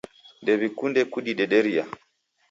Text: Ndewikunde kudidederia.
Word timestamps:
Ndewikunde 0.41 1.01
kudidederia. 1.11 1.83